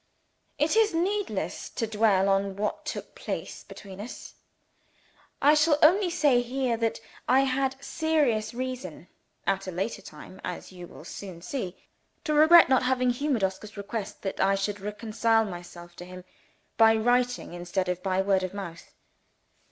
It 0.57 0.75
is 0.75 0.95
needless 0.95 1.69
to 1.69 1.85
dwell 1.85 2.27
on 2.27 2.55
what 2.55 2.87
took 2.87 3.13
place 3.13 3.63
between 3.63 4.01
us. 4.01 4.33
I 5.43 5.53
shall 5.53 5.77
only 5.83 6.09
say 6.09 6.41
here 6.41 6.75
that 6.77 6.99
I 7.29 7.41
had 7.41 7.75
serious 7.79 8.51
reason, 8.51 9.09
at 9.45 9.67
a 9.67 9.71
later 9.71 10.01
time 10.01 10.41
as 10.43 10.71
you 10.71 10.87
will 10.87 11.05
soon 11.05 11.43
see 11.43 11.77
to 12.23 12.33
regret 12.33 12.67
not 12.67 12.81
having 12.81 13.11
humoured 13.11 13.43
Oscar's 13.43 13.77
request 13.77 14.23
that 14.23 14.39
I 14.39 14.55
should 14.55 14.79
reconcile 14.79 15.45
myself 15.45 15.95
to 15.97 16.05
him 16.05 16.23
by 16.77 16.95
writing, 16.95 17.53
instead 17.53 17.87
of 17.87 18.01
by 18.01 18.23
word 18.23 18.41
of 18.41 18.55
mouth. 18.55 18.89